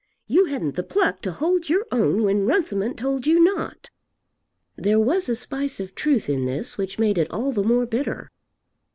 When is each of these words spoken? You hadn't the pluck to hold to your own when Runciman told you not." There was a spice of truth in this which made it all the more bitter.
You 0.25 0.45
hadn't 0.45 0.73
the 0.73 0.81
pluck 0.81 1.21
to 1.21 1.31
hold 1.31 1.65
to 1.65 1.73
your 1.73 1.85
own 1.91 2.23
when 2.23 2.47
Runciman 2.47 2.95
told 2.95 3.27
you 3.27 3.39
not." 3.39 3.91
There 4.75 4.99
was 4.99 5.29
a 5.29 5.35
spice 5.35 5.79
of 5.79 5.93
truth 5.93 6.27
in 6.27 6.47
this 6.47 6.75
which 6.75 6.97
made 6.97 7.19
it 7.19 7.29
all 7.29 7.51
the 7.51 7.61
more 7.61 7.85
bitter. 7.85 8.31